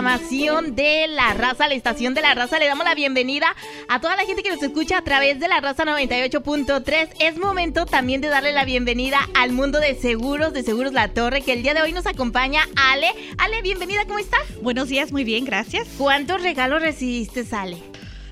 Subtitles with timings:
[0.00, 2.60] programación de La Raza, la estación de La Raza.
[2.60, 3.56] Le damos la bienvenida
[3.88, 7.08] a toda la gente que nos escucha a través de La Raza 98.3.
[7.18, 11.42] Es momento también de darle la bienvenida al mundo de seguros, de Seguros La Torre,
[11.42, 13.08] que el día de hoy nos acompaña Ale.
[13.38, 14.42] Ale, bienvenida, ¿cómo estás?
[14.62, 15.88] Buenos días, muy bien, gracias.
[15.98, 17.78] ¿Cuántos regalos recibiste, Ale?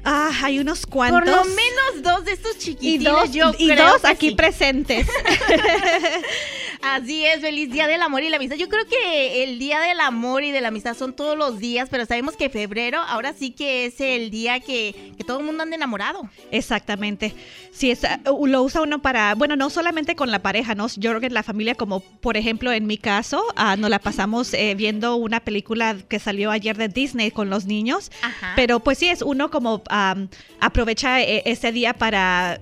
[0.04, 1.18] Ah, hay unos cuantos.
[1.18, 4.35] Por lo menos dos de estos chiquititos, y dos, yo y creo dos aquí sí.
[4.36, 5.08] presentes.
[6.95, 8.57] Así es, feliz Día del Amor y la Amistad.
[8.57, 11.89] Yo creo que el Día del Amor y de la Amistad son todos los días,
[11.90, 15.63] pero sabemos que febrero ahora sí que es el día que, que todo el mundo
[15.63, 16.29] anda enamorado.
[16.50, 17.35] Exactamente.
[17.72, 20.86] Sí, es, uh, lo usa uno para, bueno, no solamente con la pareja, ¿no?
[20.96, 24.55] Yo creo que la familia, como por ejemplo en mi caso, ah, nos la pasamos
[24.55, 28.11] eh, viendo una película que salió ayer de Disney con los niños.
[28.22, 28.53] Ajá.
[28.57, 29.82] Pero pues sí, es uno como
[30.61, 32.61] aprovecha eh, ese día para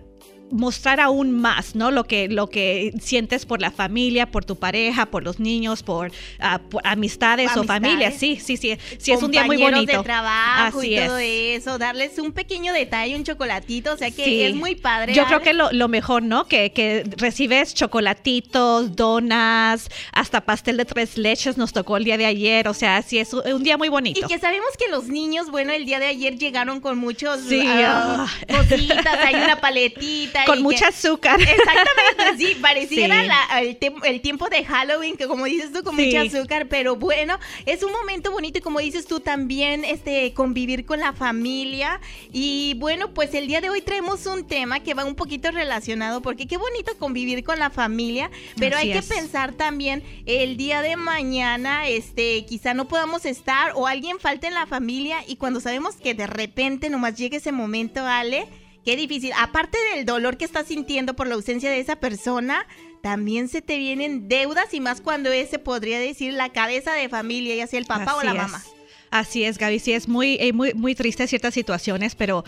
[0.50, 1.90] mostrar aún más, ¿no?
[1.90, 6.12] Lo que, lo que sientes por la familia, por tu pareja, por los niños, por,
[6.38, 8.10] ah, por amistades, o familia.
[8.12, 8.76] Sí, sí, sí.
[8.98, 9.96] Sí, es un día muy bonito.
[9.98, 11.62] de trabajo Así y todo es.
[11.62, 14.42] eso, darles un pequeño detalle, un chocolatito, o sea que Sí.
[14.42, 15.12] es muy padre.
[15.14, 16.46] Yo creo que lo, lo mejor, ¿no?
[16.46, 22.26] Que, que recibes chocolatitos, donas, hasta pastel de tres leches nos tocó el día de
[22.26, 22.68] ayer.
[22.68, 24.28] O sea, sí, es un día muy Y bonito.
[24.28, 28.26] que sabemos que los niños, bueno, el día de ayer llegaron con muchos Sí, ah.
[28.48, 30.33] cositas, hay una paletita.
[30.46, 31.40] Con que- azúcar.
[31.40, 33.28] Exactamente, sí, pareciera Sí.
[33.28, 33.60] la-
[34.06, 36.06] el, tiempo de Halloween, que como dices tú, con Sí.
[36.06, 40.84] mucha azúcar, pero bueno, es un momento bonito y como dices tú también, este, convivir
[40.84, 42.00] con la familia.
[42.32, 46.20] Y bueno, pues el día de hoy traemos un tema que va un poquito relacionado,
[46.22, 50.82] porque qué bonito convivir con la familia, pero Así hay que pensar también el día
[50.82, 55.60] de mañana, este, quizá no podamos estar o alguien falte en la familia y cuando
[55.60, 58.46] sabemos que de repente nomás llegue ese momento, Ale,
[58.84, 59.32] qué difícil.
[59.38, 62.66] Aparte del dolor que estás sintiendo por la ausencia de esa persona,
[63.02, 67.54] también se te vienen deudas y más cuando ese podría decir la cabeza de familia,
[67.54, 68.36] ya sea el papá o la es.
[68.36, 68.62] mamá.
[69.10, 69.78] Así es, Gaby.
[69.78, 72.44] Sí, es muy, eh, muy, muy triste ciertas situaciones, pero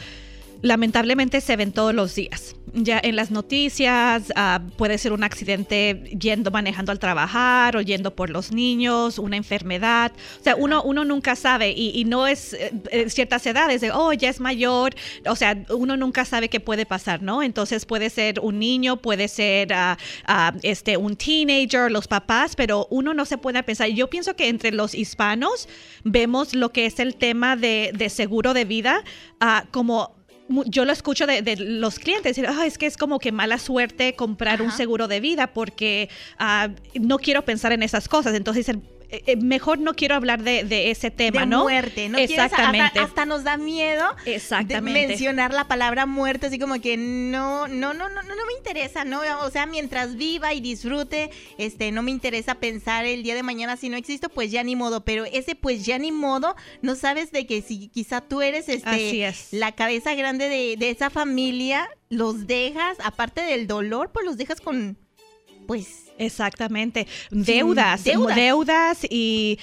[0.63, 2.57] lamentablemente se ven todos los días.
[2.79, 8.15] Ya en las noticias ah, puede ser un accidente yendo manejando al trabajar o yendo
[8.15, 10.13] por los niños, una enfermedad.
[10.41, 14.13] O sea, uno, uno nunca sabe y, no es eh, eh, ciertas edades de, oh,
[14.13, 14.95] ya es mayor.
[15.27, 17.43] O sea, uno nunca sabe qué puede pasar, ¿no?
[17.43, 19.97] Entonces puede ser un niño, puede ser ah,
[20.27, 23.89] ah, este, un teenager, los papás, pero uno no se puede pensar.
[23.89, 25.69] Yo pienso que entre los hispanos
[26.05, 29.03] vemos lo que es el tema de, de seguro de vida
[29.71, 30.16] como
[30.67, 33.59] yo lo escucho de, de los clientes, decir, "Ah, es que es como que mala
[33.59, 36.09] suerte comprar un seguro de vida porque
[36.39, 38.35] ah, no quiero pensar en esas cosas.
[38.35, 41.63] Entonces dicen, "Eh, eh, mejor no quiero hablar de, de ese tema, de ¿no?
[41.65, 42.19] muerte, ¿no?
[42.19, 42.99] hasta- Exactamente.
[42.99, 45.01] Hasta, nos da miedo Exactamente.
[45.01, 48.53] de mencionar la palabra muerte, así como que no, no, no, no, no, no me
[48.59, 49.21] interesa, ¿no?
[49.45, 53.77] O sea, mientras viva y disfrute, este, no me interesa pensar el día de mañana
[53.77, 57.31] si no existo, pues ya ni modo, pero ese pues ya ni modo, no sabes
[57.33, 59.49] de que si quizá tú eres este Así es.
[59.53, 64.61] la cabeza grande de, de esa familia, los dejas, aparte del dolor, pues los dejas
[64.61, 64.97] con,
[65.67, 67.07] pues, Exactamente.
[67.31, 68.37] Deudas, deudas.
[68.37, 69.59] deudas y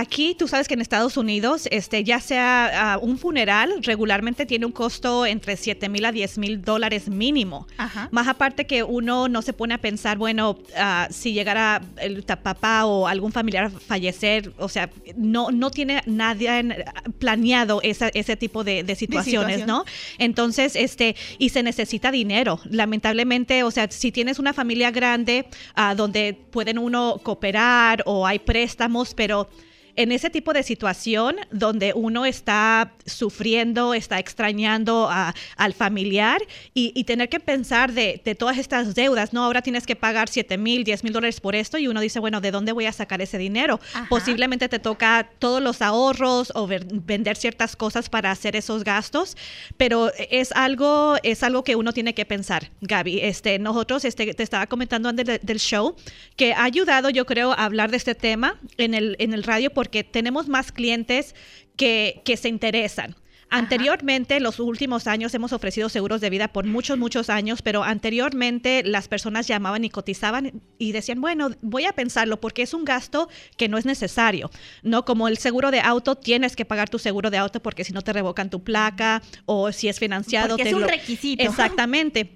[0.00, 4.66] aquí tú sabes que en Estados Unidos, este, ya sea ah, un funeral, regularmente tiene
[4.66, 7.66] un costo entre 7 mil a 10 mil dólares mínimo.
[7.78, 8.08] ajá.
[8.12, 12.84] Más aparte que uno no se pone a pensar, bueno, ah, si llegara el papá
[12.84, 16.84] o algún familiar a fallecer, o sea, no, no tiene nadie
[17.18, 19.66] planeado esa- ese tipo de, de situaciones, situación.
[19.66, 19.84] ¿no?
[20.18, 22.60] Entonces, este, y se necesita dinero.
[22.70, 28.38] Lamentablemente, o sea, si tienes una familia grande ah, donde pueden uno cooperar o hay
[28.38, 29.48] préstamos, pero
[29.96, 36.40] en ese tipo de situación donde uno está sufriendo, está extrañando a- al familiar
[36.74, 39.44] y, y tener que pensar de, de todas estas deudas, ¿no?
[39.44, 42.40] Ahora tienes que pagar 7 mil, 10 mil dólares por esto y uno dice, bueno,
[42.40, 43.80] ¿de dónde voy a sacar ese dinero?
[43.94, 44.06] Ajá.
[44.08, 49.36] Posiblemente te toca todos los ahorros o ver- vender ciertas cosas para hacer esos gastos,
[49.76, 53.20] pero es algo, es algo que uno tiene que pensar, Gaby.
[53.20, 55.96] Este, nosotros, este, te estaba comentando antes de- del show,
[56.36, 59.70] que ha ayudado, yo creo, a hablar de este tema en el, en el radio
[59.86, 61.34] porque tenemos más clientes
[61.76, 63.14] que, que se interesan.
[63.48, 68.82] Anteriormente, los últimos años hemos ofrecido seguros de vida por muchos, muchos años, pero anteriormente
[68.84, 73.28] las personas llamaban y cotizaban y decían, bueno, voy a pensarlo porque es un gasto
[73.56, 74.50] que no es necesario,
[74.82, 75.04] ¿no?
[75.04, 78.02] Como el seguro de auto, tienes que pagar tu seguro de auto porque si no
[78.02, 80.48] te revocan tu placa o si es financiado.
[80.48, 81.44] Porque te es un lo- requisito.
[81.44, 82.32] Exactamente.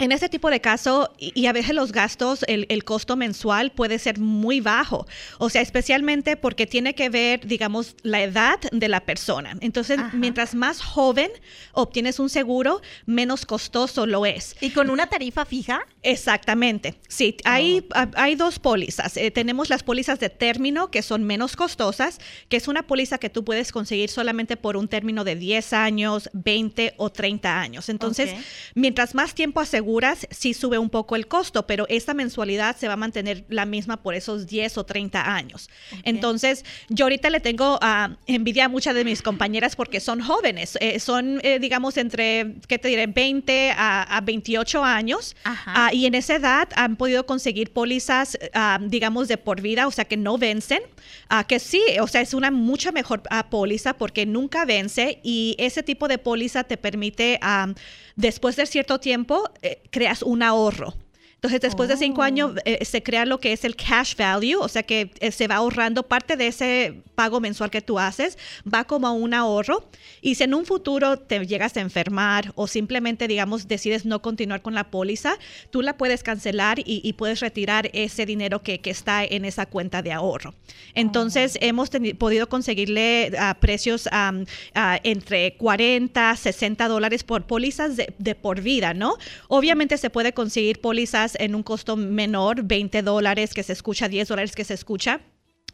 [0.00, 3.98] En este tipo de caso, y, a veces los gastos, el, el, costo mensual puede
[3.98, 5.06] ser muy bajo.
[5.38, 9.58] O sea, especialmente porque tiene que ver, digamos, la edad de la persona.
[9.60, 11.30] Entonces, mientras más joven
[11.72, 14.56] obtienes un seguro, menos costoso lo es.
[14.62, 15.82] ¿Y con una tarifa fija?
[16.02, 16.94] Exactamente.
[17.08, 19.18] Sí, hay, hay dos pólizas.
[19.18, 23.28] Eh, tenemos las pólizas de término, que son menos costosas, que es una póliza que
[23.28, 27.90] tú puedes conseguir solamente por un término de 10 años, 20 o 30 años.
[27.90, 28.34] Entonces,
[28.74, 29.89] mientras más tiempo aseguras,
[30.30, 34.02] sí sube un poco el costo, pero esta mensualidad se va a mantener la misma
[34.02, 35.68] por esos 10 o 30 años.
[36.04, 40.76] Entonces, yo ahorita le tengo uh, envidia a muchas de mis compañeras porque son jóvenes,
[40.80, 45.36] eh, son, eh, digamos, entre, ¿qué te diré?, 20 a, 28 años.
[45.46, 49.90] Uh, y en esa edad han podido conseguir pólizas, uh, digamos, de por vida, o
[49.90, 50.80] sea, que no vencen,
[51.48, 56.08] que sí, o sea, es una mucha mejor póliza porque nunca vence y ese tipo
[56.08, 57.38] de póliza te permite
[58.20, 60.94] después de cierto tiempo, eh, creas un ahorro.
[61.40, 62.60] Entonces, después de cinco años, oh.
[62.66, 65.54] eh, se crea lo que es el cash value, o sea que eh, se va
[65.54, 69.88] ahorrando parte de ese pago mensual que tú haces, va como a un ahorro.
[70.20, 74.60] Y si en un futuro te llegas a enfermar o simplemente, digamos, decides no continuar
[74.60, 75.38] con la póliza,
[75.70, 80.12] tú la puedes cancelar y, puedes retirar ese dinero que, está en esa cuenta de
[80.12, 80.52] ahorro.
[80.94, 81.64] Entonces, oh.
[81.64, 81.88] hemos
[82.18, 84.08] podido conseguirle a precios
[85.04, 89.16] entre 40, 60 dólares por pólizas de, de por vida, ¿no?
[89.48, 94.28] Obviamente se puede conseguir pólizas en un costo menor, 20 dólares que se escucha, 10
[94.28, 95.20] dólares que se escucha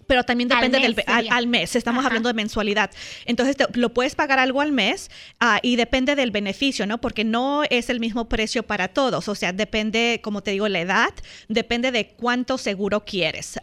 [0.06, 2.90] pero también depende del al, mes, estamos hablando de mensualidad.
[3.24, 5.10] Entonces lo puedes pagar algo al mes
[5.40, 7.00] ah, y depende del beneficio, ¿no?
[7.00, 10.80] Porque no es el mismo precio para todos, o sea, depende, como te digo, la
[10.80, 11.10] edad,
[11.48, 13.58] depende de cuánto seguro quieres.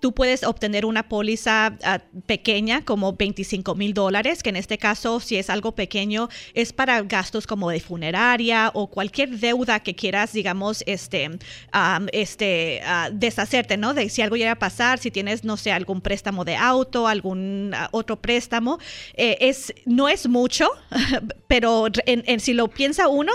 [0.00, 5.20] tú puedes obtener una póliza ah, pequeña como 25 mil dólares, que en este caso,
[5.20, 10.32] si es algo pequeño, es para gastos como de funeraria o cualquier deuda que quieras,
[10.32, 11.30] digamos, este,
[12.12, 13.94] este, ah, deshacerte, ¿no?
[13.94, 17.72] De si algo llega a pasar, si tienes, no sé, algún préstamo de auto, algún
[17.74, 18.78] ah, otro préstamo.
[19.14, 20.68] Eh, es, no es mucho,
[21.48, 23.32] pero en, si lo piensa uno,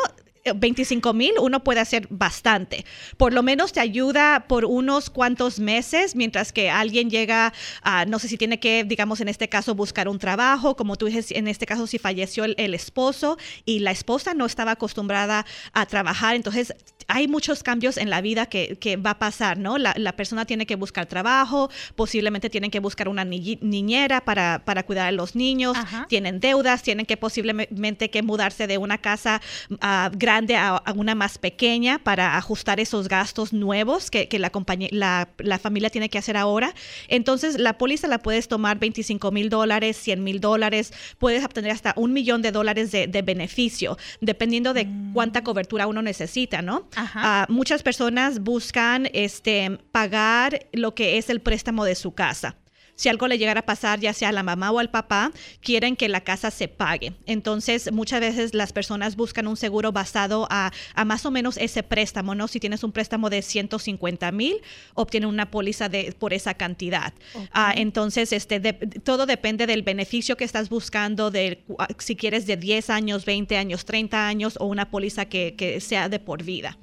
[0.54, 2.86] 25 mil, uno puede hacer bastante.
[3.18, 8.20] Por lo menos te ayuda por unos cuantos meses, mientras que alguien llega a, no
[8.20, 11.48] sé si tiene que, digamos, en este caso, buscar un trabajo, como tú dices, en
[11.48, 16.36] este caso, si falleció el, el esposo y la esposa no estaba acostumbrada a trabajar,
[16.36, 16.76] entonces
[17.08, 19.78] hay muchos cambios en la vida que, que va a pasar, ¿no?
[19.78, 24.84] La, la, persona tiene que buscar trabajo, posiblemente tienen que buscar una niñera para, para
[24.84, 25.78] cuidar a los niños,
[26.08, 31.38] tienen deudas, tienen que posiblemente que mudarse de una casa uh, grande a, una más
[31.38, 36.74] pequeña para ajustar esos gastos nuevos que, la, compañía, la, familia tiene que hacer ahora.
[37.08, 41.94] Entonces, la póliza la puedes tomar 25 mil dólares, 100 mil dólares, puedes obtener hasta
[41.96, 45.44] un millón de dólares de, beneficio, dependiendo de cuánta mm.
[45.44, 46.88] cobertura uno necesita, ¿no?
[46.96, 52.58] Ah, muchas personas buscan este, pagar lo que es el préstamo de su casa
[52.96, 55.32] si algo le llegara a pasar, ya sea a la mamá o al papá,
[55.62, 57.14] quieren que la casa se pague.
[57.26, 60.72] Entonces, muchas veces las personas buscan un seguro basado a,
[61.06, 62.48] más o menos ese préstamo, ¿no?
[62.48, 64.62] Si tienes un préstamo de 150 mil,
[64.94, 67.14] obtienen una póliza de, por esa cantidad.
[67.52, 68.60] Ah, entonces, este,
[69.04, 71.64] todo depende del beneficio que estás buscando, de,
[72.00, 76.10] si quieres de 10 años, 20 años, 30 años o una póliza que, que sea
[76.10, 76.78] de por vida.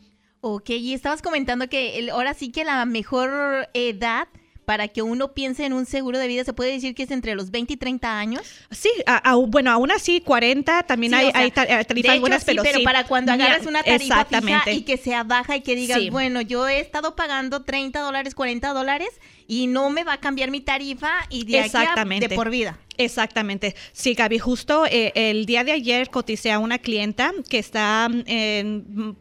[0.45, 4.27] Ok, y estabas comentando que ahora sí que la mejor edad
[4.65, 7.35] para que uno piense en un seguro de vida, ¿se puede decir que es entre
[7.35, 8.43] los 20 y 30 años?
[8.71, 8.91] Sí,
[9.49, 13.83] bueno, aún así 40, también hay, hay, tarifas buenas, pero, pero para cuando agarras una
[13.83, 18.01] tarifa fija y que sea baja y que digas, bueno, yo he estado pagando 30
[18.01, 19.09] dólares, 40 dólares
[19.47, 22.29] y no me va a cambiar mi tarifa y de Exactamente.
[22.29, 22.79] de por vida.
[22.99, 23.75] Exactamente.
[23.93, 29.17] Sí, Gaby, justo eh, el día de ayer coticé a una clienta que está en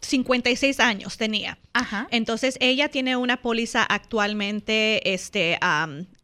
[0.00, 1.58] 56 años tenía.
[1.72, 2.08] Ajá.
[2.10, 5.58] Entonces ella tiene una póliza actualmente este,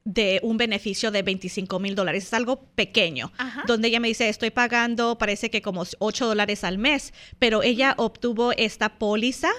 [0.05, 2.25] de un beneficio de 25 mil dólares.
[2.25, 3.33] Es algo pequeño,
[3.67, 7.95] donde ella me dice, estoy pagando, parece que como 8 dólares al mes, pero ella
[7.99, 9.51] obtuvo esta póliza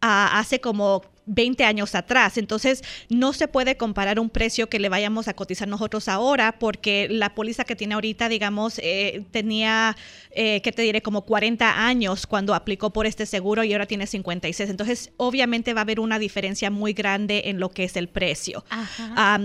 [0.00, 2.38] ah, hace como 20 años atrás.
[2.38, 7.08] Entonces, no se puede comparar un precio que le vayamos a cotizar nosotros ahora porque
[7.10, 9.96] la póliza que tiene ahorita, digamos, eh, tenía,
[10.30, 11.02] eh, ¿qué te diré?
[11.02, 14.70] Como 40 años cuando aplicó por este seguro y ahora tiene 56.
[14.70, 18.64] Entonces, obviamente va a haber una diferencia muy grande en lo que es el precio.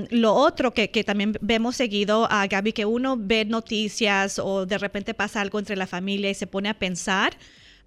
[0.09, 4.77] lo otro que, que, también vemos seguido, a Gaby, que uno ve noticias o de
[4.77, 7.35] repente pasa algo entre la familia y se pone a pensar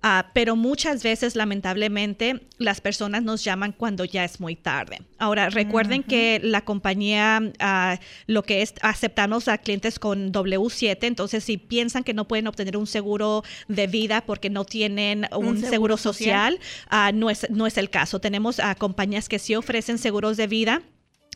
[0.06, 5.00] Ah, pero muchas veces, lamentablemente, las personas nos llaman cuando ya es muy tarde.
[5.16, 11.44] Ahora, recuerden que la compañía, ah, lo que es, aceptamos a clientes con W7, entonces
[11.44, 15.96] si piensan que no pueden obtener un seguro de vida porque no tienen un, seguro,
[15.96, 18.20] social, ah, no, es, no es el caso.
[18.20, 20.82] Tenemos a compañías que sí ofrecen seguros de vida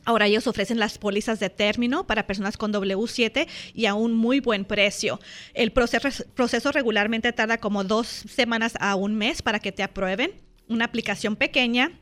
[0.08, 4.40] Ahora ellos ofrecen las pólizas de término para personas con W7 y a un muy
[4.40, 5.20] buen precio.
[5.52, 10.32] El proceso, proceso regularmente tarda como dos semanas a un mes para que te aprueben.
[10.66, 11.92] Una aplicación pequeña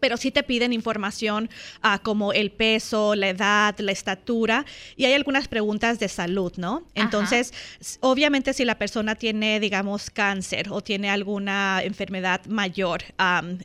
[0.00, 1.50] pero sí te piden información
[1.82, 4.64] ah, como el peso, la edad, la estatura
[4.96, 6.84] y hay algunas preguntas de salud, ¿no?
[6.94, 7.52] Entonces,
[8.00, 13.02] obviamente si la persona tiene, digamos, cáncer o tiene alguna enfermedad mayor,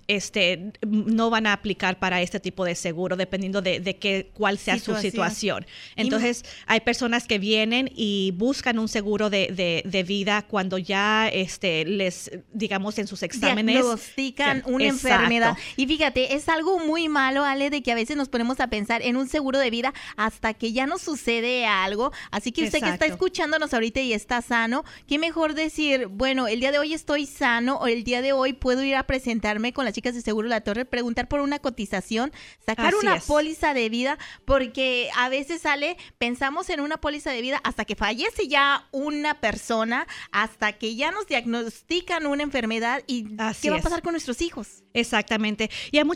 [0.08, 4.58] este, no van a aplicar para este tipo de seguro dependiendo de, de qué, cuál
[4.58, 5.66] sea su situación.
[5.96, 11.86] Entonces, hay personas que vienen y buscan un seguro de, de, vida cuando ya este,
[11.86, 13.75] les, digamos, en sus exámenes.
[13.75, 15.58] Diagnostican una enfermedad.
[15.78, 19.01] Y fíjate, es algo muy malo, Ale, de que a veces nos ponemos a pensar
[19.01, 22.12] en un seguro de vida hasta que ya nos sucede algo.
[22.32, 26.60] Así que usted que está escuchándonos ahorita y está sano, qué mejor decir, bueno, el
[26.60, 29.86] día de hoy estoy sano o el día de hoy puedo ir a presentarme con
[29.86, 32.32] las chicas de Seguro La Torre, preguntar por una cotización,
[32.65, 37.60] sacar una póliza de vida, porque a veces sale, pensamos en una póliza de vida
[37.63, 43.70] hasta que fallece ya una persona, hasta que ya nos diagnostican una enfermedad y qué
[43.70, 44.84] va a pasar con nuestros hijos.
[44.94, 45.70] Exactamente.
[45.92, 46.12] Y no,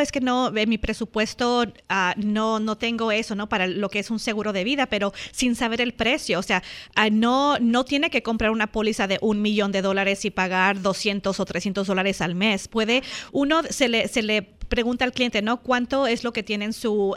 [0.00, 3.48] es que no, en mi presupuesto ah, no, no tengo eso, ¿no?
[3.48, 6.38] Para lo que es un seguro de vida, pero sin saber el precio.
[6.38, 6.62] O sea,
[6.94, 10.80] ah, no, no tiene que comprar una póliza de un millón de dólares y pagar
[10.80, 12.68] 200 o 300 dólares al mes.
[12.68, 15.62] Puede, uno se le, se le pregunta al cliente, ¿no?
[15.62, 17.14] ¿Cuánto es lo que tiene en su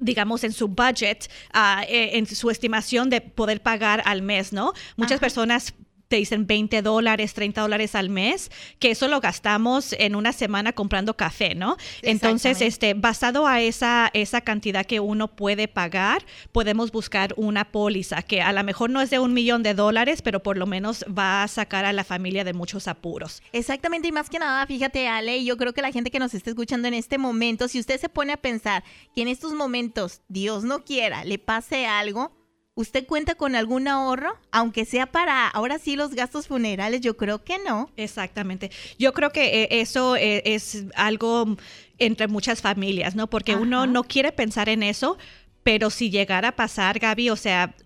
[0.00, 4.72] digamos, en su budget, ah, e, en su estimación de poder pagar al mes, ¿no?
[4.96, 5.74] Muchas personas
[6.08, 10.72] te dicen 20 dólares, 30 dólares al mes, que eso lo gastamos en una semana
[10.72, 11.76] comprando café, ¿no?
[12.02, 18.22] Entonces, este, basado a esa, esa cantidad que uno puede pagar, podemos buscar una póliza
[18.22, 21.04] que a lo mejor no es de un millón de dólares, pero por lo menos
[21.06, 23.42] va a sacar a la familia de muchos apuros.
[23.52, 26.50] Exactamente, y más que nada, fíjate, Ale, yo creo que la gente que nos está
[26.50, 28.84] escuchando en este momento, si usted se pone a pensar
[29.14, 32.32] que en estos momentos, Dios no quiera, le pase algo,
[32.76, 34.36] ¿Usted cuenta con algún ahorro?
[34.50, 37.88] Aunque sea para ahora sí los gastos funerales, yo creo que no.
[37.96, 38.72] Exactamente.
[38.98, 41.56] Yo creo que eh, eso eh, es algo
[41.98, 43.28] entre muchas familias, ¿no?
[43.28, 45.18] Porque uno no quiere pensar en eso,
[45.62, 47.76] pero si llegara a pasar, Gaby, o sea,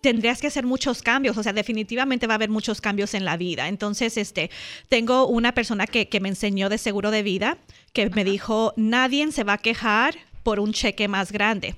[0.00, 3.36] tendrías que hacer muchos cambios, o sea, definitivamente va a haber muchos cambios en la
[3.36, 3.68] vida.
[3.68, 4.50] Entonces, este,
[4.88, 7.58] tengo una persona que, que me enseñó de seguro de vida
[7.92, 11.76] que me dijo, nadie se va a quejar por un cheque más grande.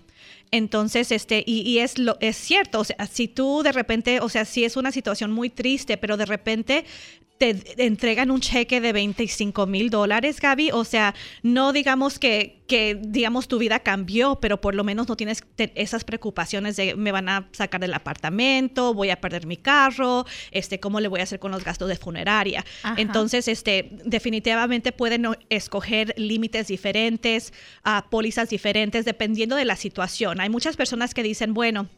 [0.57, 4.45] Entonces, este, y, es lo, es cierto, o sea, si tú de repente, o sea,
[4.45, 6.85] si es una situación muy triste, pero de repente
[7.39, 10.71] te entregan un cheque de 25 mil dólares, Gaby.
[10.73, 15.17] O sea, no digamos que, que, digamos, tu vida cambió, pero por lo menos no
[15.17, 20.25] tienes esas preocupaciones de me van a sacar del apartamento, voy a perder mi carro,
[20.51, 22.65] este, cómo le voy a hacer con los gastos de funeraria.
[22.97, 27.53] Entonces, este, definitivamente pueden escoger límites diferentes,
[27.85, 30.41] uh, pólizas diferentes, dependiendo de la situación.
[30.41, 31.89] Hay muchas personas que dicen, bueno,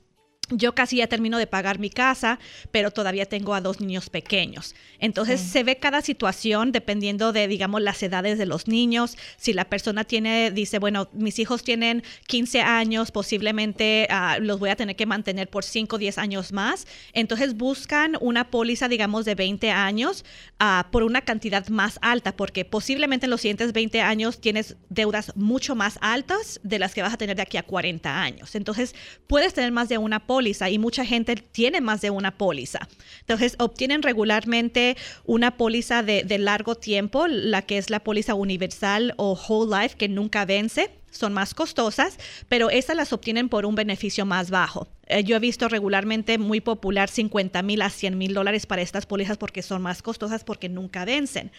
[0.51, 2.39] yo casi ya termino de pagar mi casa,
[2.71, 4.75] pero todavía tengo a dos niños pequeños.
[4.99, 9.17] Entonces se ve cada situación dependiendo de, digamos, las edades de los niños.
[9.37, 14.71] Si la persona tiene, dice, bueno, mis hijos tienen 15 años, posiblemente ah, los voy
[14.71, 16.87] a tener que mantener por 5 o 10 años más.
[17.13, 20.25] Entonces buscan una póliza, digamos, de 20 años
[20.59, 25.33] ah, por una cantidad más alta, porque posiblemente en los siguientes 20 años tienes deudas
[25.37, 28.55] mucho más altas de las que vas a tener de aquí a 40 años.
[28.55, 28.95] Entonces
[29.27, 32.89] puedes tener más de una póliza y mucha gente tiene más de una póliza.
[33.21, 39.15] Entonces, obtienen regularmente una póliza de, de largo tiempo, la que es la póliza universal
[39.17, 43.75] o whole life que nunca vence son más costosas, pero esas las obtienen por un
[43.75, 44.89] beneficio más bajo.
[45.09, 49.07] Eh, yo he visto regularmente muy popular 50 mil a 100 mil dólares para estas
[49.07, 51.51] pólizas porque son más costosas porque nunca vencen.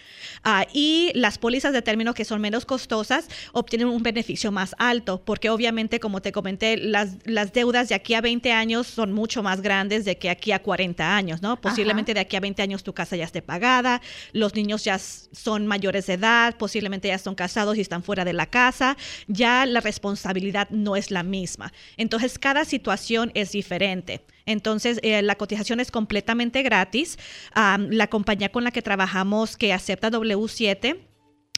[0.44, 5.22] Ah, y las pólizas de término que son menos costosas obtienen un beneficio más alto
[5.26, 9.42] porque obviamente, como te comenté, las, las deudas de aquí a 20 años son mucho
[9.42, 11.60] más grandes de que aquí a 40 años, ¿no?
[11.60, 14.02] Posiblemente de aquí a 20 años tu casa ya esté pagada,
[14.32, 18.34] los niños ya son mayores de edad, posiblemente ya son casados y están fuera de
[18.34, 18.96] la casa
[19.40, 21.72] ya la responsabilidad no es la misma.
[21.98, 24.22] Entonces, cada situación es diferente.
[24.46, 27.18] Entonces, eh, la cotización es completamente gratis.
[27.56, 31.00] la compañía con la que trabajamos que acepta W7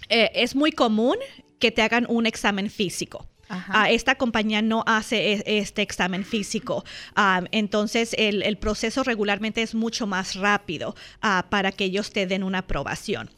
[0.10, 1.18] eh, es muy común
[1.60, 3.28] que te hagan un examen físico.
[3.50, 6.86] Ah, esta compañía no hace e, este examen físico.
[7.52, 12.44] Entonces, el, el, proceso regularmente es mucho más rápido ah, para que ellos te den
[12.44, 13.30] una aprobación.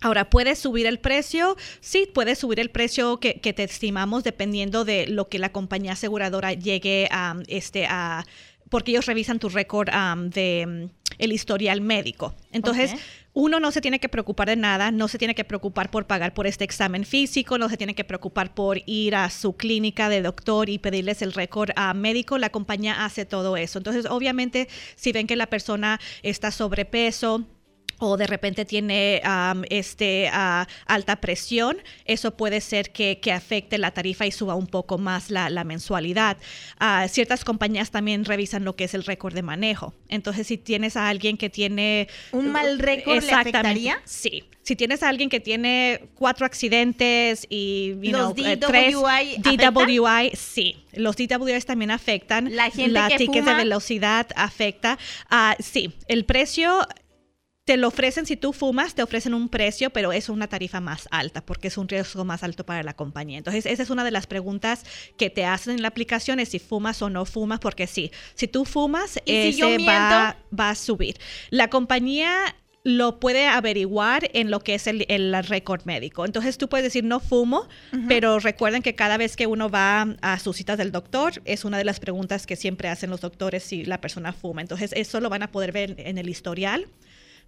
[0.00, 1.56] Ahora, ¿puedes subir el precio?
[1.80, 6.52] Sí, puedes subir el precio que, te estimamos dependiendo de lo que la compañía aseguradora
[6.52, 8.24] llegue a, este, a
[8.70, 9.90] porque ellos revisan tu récord
[10.32, 12.34] de mm, el historial médico.
[12.52, 12.94] Entonces,
[13.32, 16.32] uno no se tiene que preocupar de nada, no se tiene que preocupar por pagar
[16.32, 20.22] por este examen físico, no se tiene que preocupar por ir a su clínica de
[20.22, 22.38] doctor y pedirles el récord médico.
[22.38, 23.78] La compañía hace todo eso.
[23.78, 27.46] Entonces, obviamente, si ven que la persona está sobrepeso,
[28.00, 29.22] o de repente tiene
[29.68, 30.28] este,
[30.86, 35.64] alta presión, eso puede ser que, afecte la tarifa y suba un poco más la,
[35.64, 36.38] mensualidad.
[36.78, 39.94] Ah, ciertas compañías también revisan lo que es el récord de manejo.
[40.08, 42.08] Entonces, si tienes a alguien que tiene...
[42.32, 44.00] ¿Un mal récord le afectaría?
[44.04, 44.44] Sí.
[44.62, 50.84] Si tienes a alguien que tiene cuatro accidentes y los eh, tres DWI, sí.
[50.92, 52.54] Los DWI también afectan.
[52.54, 54.98] La gente la ticket de velocidad afecta.
[55.28, 56.86] Ah, sí, el precio
[57.70, 61.06] te lo ofrecen, si tú fumas, te ofrecen un precio, pero es una tarifa más
[61.12, 63.38] alta porque es un riesgo más alto para la compañía.
[63.38, 64.84] Entonces, esa es una de las preguntas
[65.16, 68.48] que te hacen en la aplicación, es si fumas o no fumas, porque sí, si
[68.48, 71.16] tú fumas, ese va, va, a subir.
[71.50, 76.24] La compañía lo puede averiguar en lo que es el, el récord médico.
[76.24, 77.68] Entonces tú puedes decir no fumo,
[78.08, 81.78] pero recuerden que cada vez que uno va a sus citas del doctor, es una
[81.78, 84.60] de las preguntas que siempre hacen los doctores si la persona fuma.
[84.60, 86.88] Entonces eso lo van a poder ver en el historial.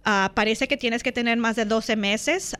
[0.03, 2.55] Ah, parece que tienes que tener más de 12 meses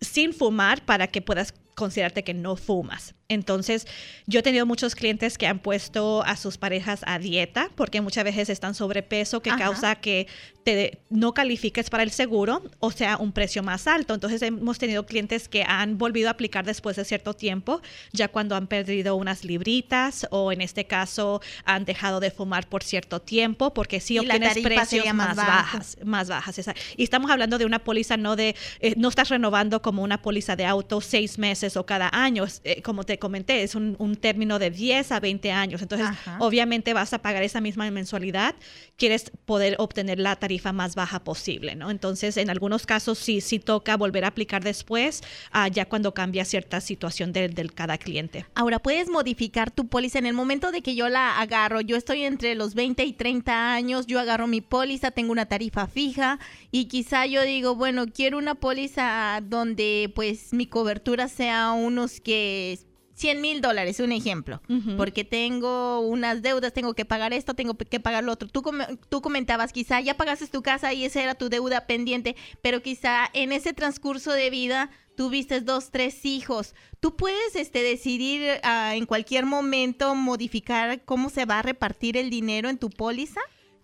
[0.00, 3.14] sin fumar para que puedas considerarte que no fumas.
[3.28, 3.86] Entonces,
[4.26, 8.24] yo he tenido muchos clientes que han puesto a sus parejas a dieta porque muchas
[8.24, 10.26] veces están sobrepeso que causa que
[10.74, 14.14] te no califiques para el seguro o sea un precio más alto.
[14.14, 17.80] Entonces, hemos tenido clientes que han volvido a aplicar después de cierto tiempo,
[18.12, 22.82] ya cuando han perdido unas libritas o en este caso han dejado de fumar por
[22.82, 26.60] cierto tiempo porque sí obtienes precios más, bajas, más bajas.
[26.96, 30.56] Y estamos hablando de una póliza no de eh, no estás renovando como una póliza
[30.56, 34.70] de auto seis meses o cada año, eh, como te comenté, es un, término de
[34.70, 35.82] 10 a 20 años.
[35.82, 36.08] Entonces,
[36.38, 38.54] obviamente vas a pagar esa misma mensualidad,
[38.96, 41.90] quieres poder obtener la tarifa más baja posible, ¿no?
[41.90, 45.22] Entonces, en algunos casos sí, sí toca volver a aplicar después,
[45.54, 48.46] uh, ya cuando cambia cierta situación del de cada cliente.
[48.54, 51.80] Ahora, puedes modificar tu póliza en el momento de que yo la agarro.
[51.80, 55.86] Yo estoy entre los 20 y 30 años, yo agarro mi póliza, tengo una tarifa
[55.86, 56.38] fija
[56.70, 62.78] y quizá yo digo, bueno, quiero una póliza donde pues mi cobertura sea unos que
[63.20, 64.62] 100 mil dólares, un ejemplo,
[64.96, 68.48] porque tengo unas deudas, tengo que pagar esto, tengo que pagar lo otro.
[68.48, 68.62] Tú,
[69.10, 73.28] tú comentabas, quizá ya pagaste tu casa y esa era tu deuda pendiente, pero quizá
[73.34, 76.74] en ese transcurso de vida tuviste dos, tres hijos.
[76.98, 82.30] Tú puedes este, decidir ah, en cualquier momento modificar cómo se va a repartir el
[82.30, 83.40] dinero en tu póliza.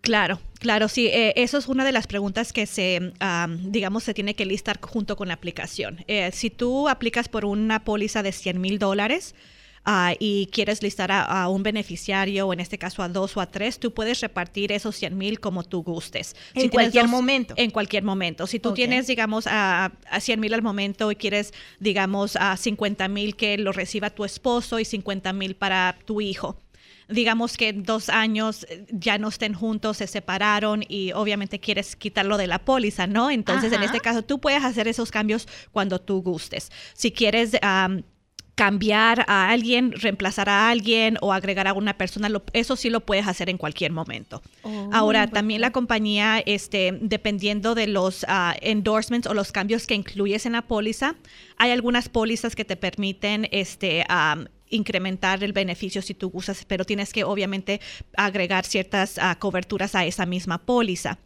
[0.06, 1.08] Claro, claro, sí.
[1.08, 3.12] Eh, eso es una de las preguntas que se,
[3.64, 6.04] digamos, se tiene que listar junto con la aplicación.
[6.06, 9.34] Eh, si tú aplicas por una póliza de 100 mil dólares,
[9.84, 13.46] ah, y quieres listar a, un beneficiario, o en este caso a dos o a
[13.46, 16.36] tres, tú puedes repartir esos 100 mil como tú gustes.
[16.54, 17.54] En cualquier momento.
[17.56, 18.46] En cualquier momento.
[18.46, 23.08] Si tú tienes, digamos, a, a 100 mil al momento y quieres, digamos, a 50
[23.08, 26.60] mil que lo reciba tu esposo y 50 mil para tu hijo
[27.08, 32.36] digamos que dos años eh, ya no estén juntos, se separaron y obviamente quieres quitarlo
[32.36, 33.30] de la póliza, ¿no?
[33.30, 36.70] Entonces, en este caso, tú puedes hacer esos cambios cuando tú gustes.
[36.94, 37.52] Si quieres...
[38.56, 43.28] cambiar a alguien, reemplazar a alguien o agregar a una persona, eso sí lo puedes
[43.28, 44.40] hacer en cualquier momento.
[44.62, 49.94] Oh, Ahora, también la compañía, este, dependiendo de los ah, endorsements o los cambios que
[49.94, 51.16] incluyes en la póliza,
[51.58, 54.06] hay algunas pólizas que te permiten este,
[54.70, 57.80] incrementar el beneficio si tú usas, pero tienes que obviamente
[58.16, 61.18] agregar ciertas ah, coberturas a esa misma póliza.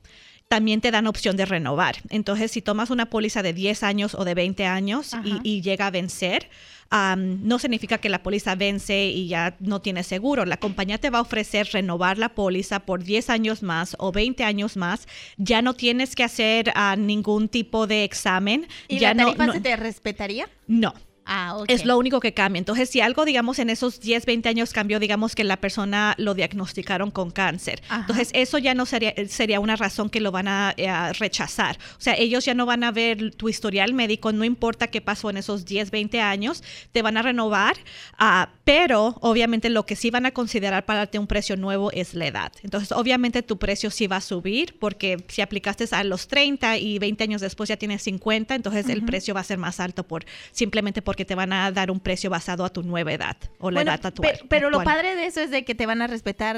[0.48, 1.98] También te dan opción de renovar.
[2.08, 5.12] Entonces, si tomas una póliza de 10 años o de 20 años
[5.44, 6.50] y, llega a vencer,
[6.90, 10.44] no significa que la póliza vence y ya no tiene seguro.
[10.44, 14.42] La compañía te va a ofrecer renovar la póliza por 10 años más o 20
[14.42, 15.06] años más.
[15.36, 18.66] Ya no tienes que hacer ah, ningún tipo de examen.
[18.88, 20.48] ¿Y ya la tarifa se te respetaría?
[20.66, 20.94] No,
[21.32, 22.58] Ah, es lo único que cambia.
[22.58, 26.34] Entonces, si algo, digamos, en esos 10, 20 años cambió, digamos que la persona lo
[26.34, 27.82] diagnosticaron con cáncer.
[27.88, 31.78] Entonces, eso ya no sería, sería una razón que lo van eh, a, rechazar.
[31.96, 35.30] O sea, ellos ya no van a ver tu historial médico, no importa qué pasó
[35.30, 37.76] en esos 10, 20 años, te van a renovar,
[38.20, 42.14] uh, pero obviamente lo que sí van a considerar para darte un precio nuevo es
[42.14, 42.52] la edad.
[42.64, 46.98] Entonces, obviamente tu precio sí va a subir porque si aplicaste a los 30 y
[46.98, 50.24] 20 años después ya tienes 50, entonces el precio va a ser más alto por
[50.50, 53.70] simplemente porque porque te van a dar un precio basado a tu nueva edad o
[53.70, 54.30] la edad actual.
[54.32, 56.56] Pero, pero lo padre de eso es de que te van a respetar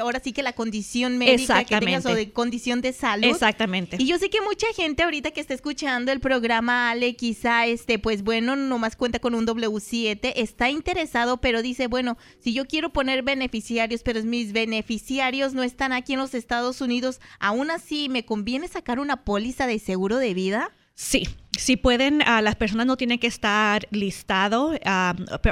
[0.00, 3.26] ahora sí que la condición médica que tengas o de condición de salud.
[3.26, 3.98] Exactamente.
[4.00, 7.98] Y yo sé que mucha gente ahorita que está escuchando el programa Ale, quizá este,
[7.98, 12.94] pues bueno, nomás cuenta con un W7, está interesado, pero dice, bueno, si yo quiero
[12.94, 18.24] poner beneficiarios, pero mis beneficiarios no están aquí en los Estados Unidos, aún así me
[18.24, 20.72] conviene sacar una póliza de seguro de vida.
[20.94, 24.72] Sí, si pueden, uh, las personas no tienen que estar listado,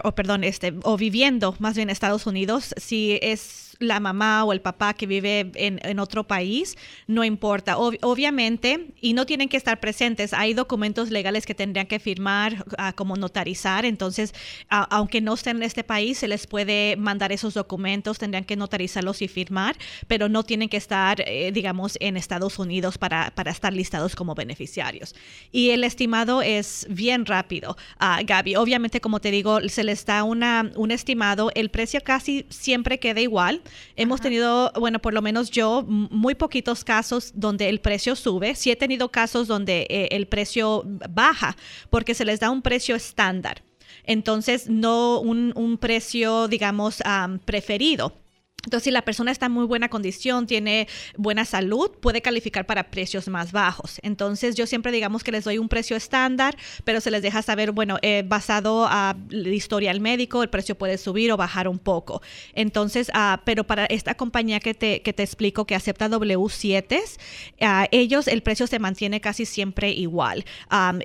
[0.04, 2.74] o perdón, este, o viviendo más bien en Estados Unidos.
[2.76, 7.78] Si es la mamá o el papá que vive en, otro país, no importa.
[7.78, 12.94] obviamente, y no tienen que estar presentes, hay documentos legales que tendrían que firmar uh,
[12.94, 14.34] como notarizar, entonces,
[14.68, 19.22] aunque no estén en este país, se les puede mandar esos documentos, tendrían que notarizarlos
[19.22, 23.72] y firmar, pero no tienen que estar, eh, digamos, en Estados Unidos para, para, estar
[23.72, 25.14] listados como beneficiarios.
[25.52, 28.56] Y el estimado es bien rápido, uh, Gaby.
[28.56, 33.20] Obviamente, como te digo, se les da una, un estimado, el precio casi siempre queda
[33.20, 33.62] igual.
[33.96, 38.54] Hemos tenido, bueno, por lo menos yo, muy poquitos casos donde el precio sube.
[38.54, 41.56] Sí he tenido casos donde eh, el precio baja
[41.90, 43.62] porque se les da un precio estándar.
[44.04, 47.02] Entonces, no un, precio, digamos,
[47.44, 48.12] preferido.
[48.66, 52.90] Entonces, si la persona está en muy buena condición, tiene buena salud, puede calificar para
[52.90, 54.00] precios más bajos.
[54.02, 57.70] Entonces, yo siempre digamos que les doy un precio estándar, pero se les deja saber,
[57.70, 62.22] bueno, eh, basado a la historial médico, el precio puede subir o bajar un poco.
[62.54, 67.00] Entonces, ah, pero para esta compañía que te, que te explico que acepta W7,
[67.60, 70.44] ah, ellos el precio se mantiene casi siempre igual.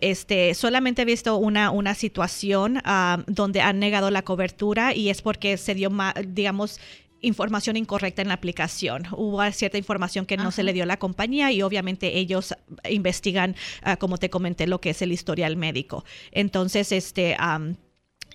[0.02, 2.82] este, solamente he visto una, una situación
[3.28, 5.92] donde han negado la cobertura y es porque se dio,
[6.28, 6.80] digamos,
[7.22, 9.08] información incorrecta en la aplicación.
[9.12, 12.54] Hubo cierta información que no se le dio a la compañía y obviamente ellos
[12.90, 16.04] investigan, ah, como te comenté, lo que es el historial médico.
[16.32, 17.38] Entonces, este...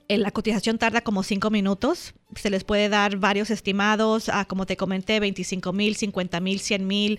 [0.08, 4.76] la cotización tarda como cinco minutos se les puede dar varios estimados, a, como te
[4.76, 7.18] comenté, 25 mil, 50 mil, 100 mil,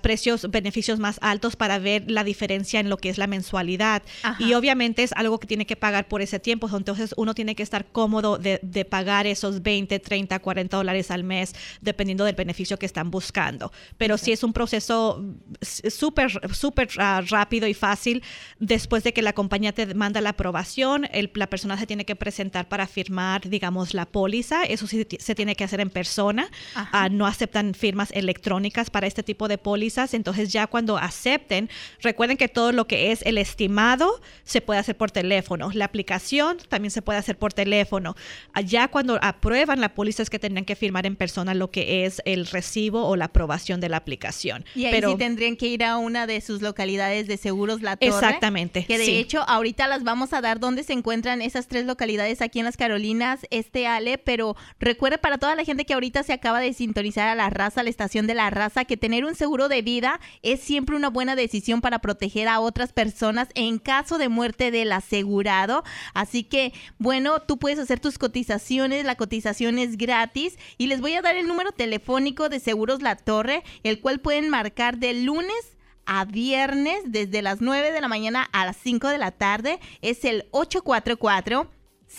[0.00, 4.02] precios, beneficios más altos para ver la diferencia en lo que es la mensualidad.
[4.38, 7.62] Y obviamente es algo que tiene que pagar por ese tiempo, entonces uno tiene que
[7.62, 12.86] estar cómodo de, pagar esos 20, 30, 40 dólares al mes, dependiendo del beneficio que
[12.86, 13.72] están buscando.
[13.96, 15.24] Pero si sí es un proceso
[15.60, 18.22] súper, súper ah, rápido y fácil.
[18.58, 22.68] Después de que la compañía te manda la aprobación, la persona se tiene que presentar
[22.68, 26.50] para firmar, digamos, la póliza eso sí se tiene que hacer en persona.
[26.74, 30.14] Ah, no aceptan firmas electrónicas para este tipo de pólizas.
[30.14, 31.68] Entonces ya cuando acepten,
[32.00, 35.70] recuerden que todo lo que es el estimado se puede hacer por teléfono.
[35.72, 38.16] La aplicación también se puede hacer por teléfono.
[38.64, 42.22] Ya cuando aprueban la póliza es que tendrían que firmar en persona lo que es
[42.24, 44.64] el recibo o la aprobación de la aplicación.
[44.74, 48.08] Y ahí sí tendrían que ir a una de sus localidades de seguros La Torre.
[48.08, 48.84] Exactamente.
[48.84, 52.58] Que de hecho ahorita las vamos a dar donde se encuentran esas tres localidades aquí
[52.58, 53.40] en las Carolinas.
[53.50, 57.34] Este Ale pero recuerde para toda la gente que ahorita se acaba de sintonizar a
[57.34, 60.60] la raza, a la estación de la raza, que tener un seguro de vida es
[60.60, 65.82] siempre una buena decisión para proteger a otras personas en caso de muerte del asegurado.
[66.12, 71.14] Así que, bueno, tú puedes hacer tus cotizaciones, la cotización es gratis y les voy
[71.14, 75.78] a dar el número telefónico de Seguros La Torre, el cual pueden marcar de lunes
[76.04, 79.80] a viernes desde las 9 de la mañana a las 5 de la tarde.
[80.02, 81.70] Es el 844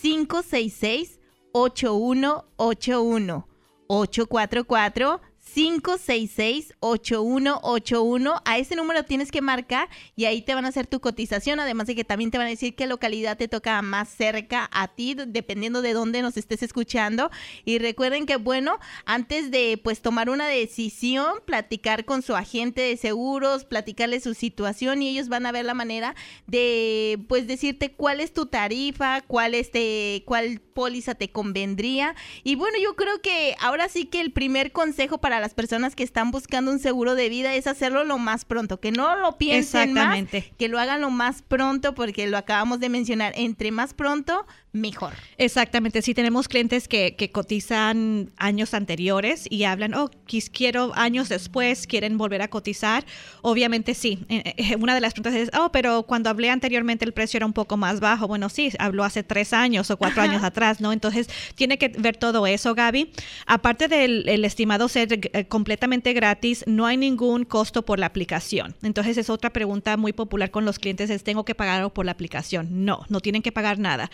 [0.01, 1.18] 566
[1.53, 3.43] 8181
[3.89, 5.19] 844
[5.55, 8.41] 566-8181.
[8.45, 11.87] A ese número tienes que marcar y ahí te van a hacer tu cotización, además
[11.87, 15.15] de que también te van a decir qué localidad te toca más cerca a ti,
[15.15, 17.29] dependiendo de dónde nos estés escuchando.
[17.65, 22.97] Y recuerden que, bueno, antes de pues tomar una decisión, platicar con su agente de
[22.97, 26.15] seguros, platicarle su situación y ellos van a ver la manera
[26.47, 32.15] de pues decirte cuál es tu tarifa, cuál este, cuál póliza te convendría.
[32.43, 36.03] Y bueno, yo creo que ahora sí que el primer consejo para las personas que
[36.03, 39.93] están buscando un seguro de vida es hacerlo lo más pronto, que no lo piensen
[39.93, 40.19] más,
[40.57, 45.13] que lo hagan lo más pronto porque lo acabamos de mencionar, entre más pronto mejor.
[45.37, 50.11] Exactamente, si tenemos clientes que, que, cotizan años anteriores y hablan, oh,
[50.51, 53.05] quiero años después, quieren volver a cotizar,
[53.41, 54.19] obviamente sí.
[54.29, 57.45] Eh, eh, una de las preguntas es, oh, pero cuando hablé anteriormente el precio era
[57.45, 58.27] un poco más bajo.
[58.27, 60.93] Bueno, sí, habló hace tres años o cuatro años atrás, ¿no?
[60.93, 63.11] Entonces, tiene que ver todo eso, Gaby.
[63.47, 68.75] Aparte del estimado ser eh, completamente gratis, no hay ningún costo por la aplicación.
[68.83, 72.11] Entonces, es otra pregunta muy popular con los clientes, es, ¿tengo que pagar por la
[72.11, 72.85] aplicación?
[72.85, 74.11] No, no tienen que pagar nada.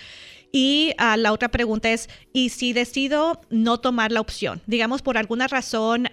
[0.57, 4.61] Y ah, la otra pregunta es, ¿y si decido no tomar la opción?
[4.67, 6.07] Digamos, por alguna razón,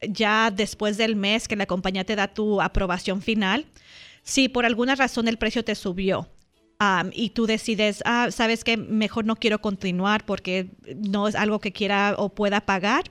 [0.00, 3.66] ya después del mes que la compañía te da tu aprobación final,
[4.22, 6.30] si por alguna razón el precio te subió,
[6.80, 11.58] um, y tú decides, ah, sabes que mejor no quiero continuar porque no es algo
[11.58, 13.04] que quiera o pueda pagar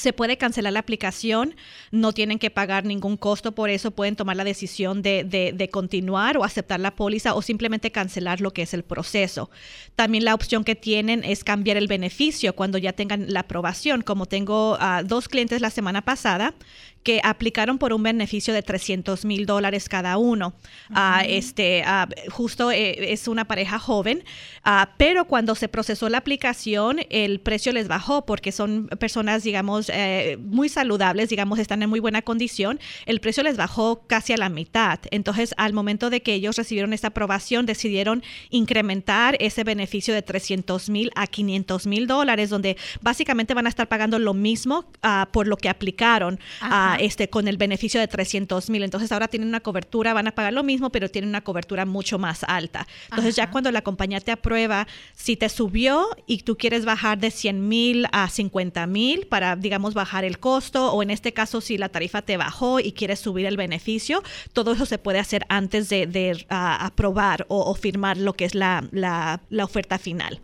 [0.00, 1.54] se puede cancelar la aplicación,
[1.90, 6.44] no tienen que pagar ningún costo, por eso pueden tomar la decisión de, continuar o
[6.44, 9.50] aceptar la póliza o simplemente cancelar lo que es el proceso.
[9.96, 14.02] También la opción que tienen es cambiar el beneficio cuando ya tengan la aprobación.
[14.02, 16.54] Como tengo a dos clientes la semana pasada
[17.02, 20.54] que aplicaron por un beneficio de 300 mil dólares cada uno.
[20.90, 24.22] Ah, este, ah, justo eh, es una pareja joven,
[24.64, 29.90] ah, pero cuando se procesó la aplicación, el precio les bajó porque son personas, digamos,
[29.92, 32.78] eh, muy saludables, digamos, están en muy buena condición.
[33.06, 35.00] El precio les bajó casi a la mitad.
[35.10, 40.90] Entonces, al momento de que ellos recibieron esta aprobación, decidieron incrementar ese beneficio de 300
[40.90, 44.84] mil a 500 mil dólares, donde básicamente van a estar pagando lo mismo
[45.32, 46.38] por lo que aplicaron
[46.96, 48.82] este, con el beneficio de 300 mil.
[48.82, 52.18] Entonces ahora tienen una cobertura, van a pagar lo mismo, pero tienen una cobertura mucho
[52.18, 52.86] más alta.
[53.10, 57.30] Entonces ya cuando la compañía te aprueba, si te subió y tú quieres bajar de
[57.30, 61.78] 100 mil a 50 mil para, digamos, bajar el costo, o en este caso si
[61.78, 64.22] la tarifa te bajó y quieres subir el beneficio,
[64.52, 68.86] todo eso se puede hacer antes de, ah, aprobar o, firmar lo que es la,
[68.90, 70.40] la, la oferta final.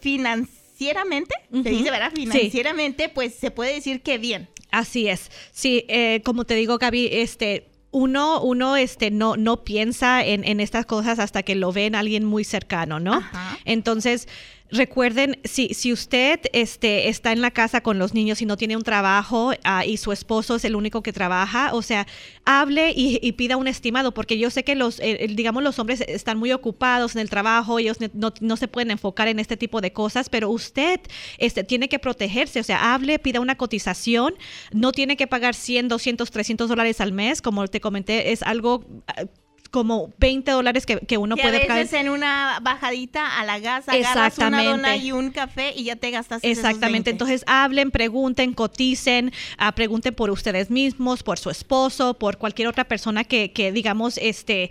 [0.01, 2.13] financieramente, se dice, ¿verdad?
[2.15, 4.49] Financieramente, pues se puede decir que bien.
[4.71, 5.31] Así es.
[5.53, 10.61] Sí, eh, como te digo, Gaby, este, uno, uno este, no, no piensa en, en,
[10.61, 13.21] estas cosas hasta que lo ve en alguien muy cercano, ¿no?
[13.65, 14.29] Entonces,
[14.73, 18.77] recuerden, si, si usted este, está en la casa con los niños y no tiene
[18.77, 22.07] un trabajo ah, y su esposo es el único que trabaja, o sea,
[22.45, 26.39] hable y, pida un estimado, porque yo sé que los, eh, digamos, los hombres están
[26.39, 29.93] muy ocupados en el trabajo, ellos no, no, se pueden enfocar en este tipo de
[29.93, 31.01] cosas, pero usted
[31.39, 34.35] este, tiene que protegerse, o sea, hable, pida una cotización,
[34.73, 38.85] no tiene que pagar 100, 200, 300 dólares al mes, como te comenté, es algo
[39.07, 39.25] ah,
[39.71, 41.87] como 20 dólares que, que uno puede pagar.
[41.93, 46.11] en una bajadita a la gas agarras una dona y un café y ya te
[46.11, 47.11] gastas Exactamente.
[47.11, 52.85] Entonces hablen, pregunten, coticen, uh, pregunten por ustedes mismos, por su esposo, por cualquier otra
[52.85, 54.71] persona que, que digamos, este,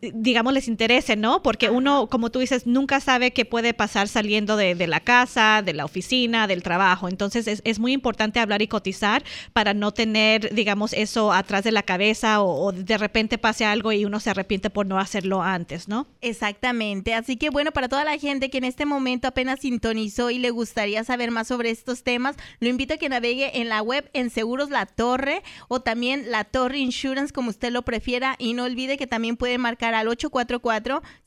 [0.00, 1.42] digamos, les interese, ¿no?
[1.42, 5.62] Porque uno, como tú dices, nunca sabe qué puede pasar saliendo de, de la casa,
[5.64, 7.08] de la oficina, del trabajo.
[7.08, 11.72] Entonces es, es, muy importante hablar y cotizar para no tener, digamos, eso atrás de
[11.72, 15.42] la cabeza o, o de repente pase algo y uno se arrepiente por no hacerlo
[15.42, 16.06] antes, ¿no?
[16.20, 17.14] Exactamente.
[17.14, 20.50] Así que bueno, para toda la gente que en este momento apenas sintonizó y le
[20.50, 24.30] gustaría saber más sobre estos temas, lo invito a que navegue en la web en
[24.30, 28.36] Seguros La Torre o también La Torre Insurance, como usted lo prefiera.
[28.38, 30.08] Y no olvide que también puede marcar al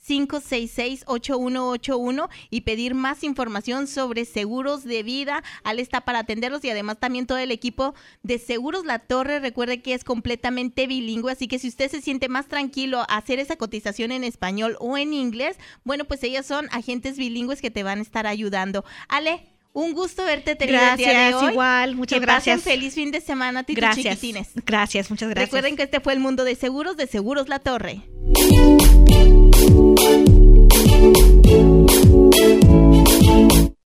[0.09, 5.43] 844-566-8181 y pedir más información sobre seguros de vida.
[5.63, 7.93] Al está para atenderlos y además también todo el equipo
[8.23, 9.39] de Seguros La Torre.
[9.39, 13.55] Recuerde que es completamente bilingüe, así que si usted se siente más tranquilo, hacer esa
[13.55, 17.99] cotización en español o en inglés, bueno, pues ellas son agentes bilingües que te van
[17.99, 18.83] a estar ayudando.
[19.07, 21.51] Ale, un gusto verte tenido gracias, hoy.
[21.51, 22.59] igual, muchas que gracias.
[22.59, 24.49] Pasen feliz fin de semana, ti gracias, chiquitines.
[24.65, 25.49] Gracias, muchas gracias.
[25.49, 28.01] Recuerden que este fue el mundo de seguros de Seguros La Torre.
[29.99, 30.38] Thank you.